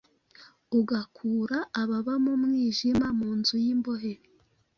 ugakura 0.79 1.57
ababa 1.81 2.13
mu 2.23 2.33
mwijima 2.41 3.07
mu 3.19 3.29
nzu 3.39 3.55
y’imbohe. 3.63 4.13